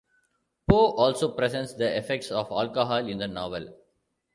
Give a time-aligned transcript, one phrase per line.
[0.67, 3.71] Poe also presents the effects of alcohol in the novel.